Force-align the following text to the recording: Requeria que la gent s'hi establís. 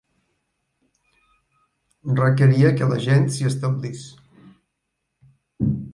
Requeria 2.21 2.73
que 2.79 2.89
la 2.93 2.99
gent 3.09 3.29
s'hi 3.37 3.49
establís. 3.53 4.03